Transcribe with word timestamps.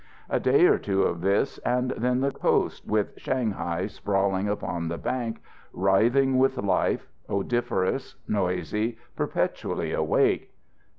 A 0.31 0.39
day 0.39 0.65
or 0.65 0.79
two 0.79 1.03
of 1.03 1.21
this 1.21 1.59
and 1.59 1.91
then 1.91 2.21
the 2.21 2.31
coast, 2.31 2.87
with 2.87 3.13
Shanghai 3.17 3.85
sprawling 3.85 4.47
upon 4.47 4.87
the 4.87 4.97
bank, 4.97 5.43
writhing 5.73 6.39
with 6.39 6.57
life, 6.57 7.05
odoriferous, 7.29 8.15
noisy, 8.27 8.97
perpetually 9.15 9.93
awake. 9.93 10.51